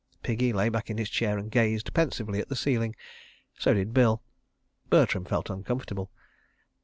."Piggy 0.23 0.51
lay 0.51 0.69
back 0.69 0.89
in 0.89 0.97
his 0.97 1.11
chair 1.11 1.37
and 1.37 1.51
gazed 1.51 1.93
pensively 1.93 2.39
at 2.39 2.49
the 2.49 2.55
ceiling. 2.55 2.95
So 3.59 3.75
did 3.75 3.93
Bill. 3.93 4.23
Bertram 4.89 5.25
felt 5.25 5.51
uncomfortable. 5.51 6.09